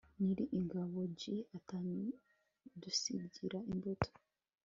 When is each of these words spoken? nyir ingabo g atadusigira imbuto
nyir 0.19 0.39
ingabo 0.59 0.99
g 1.17 1.19
atadusigira 1.57 3.59
imbuto 3.71 4.09